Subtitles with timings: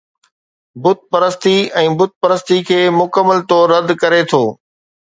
[0.83, 1.53] بت پرستي
[1.83, 4.43] ۽ بت پرستي کي مڪمل طور رد ڪري ٿو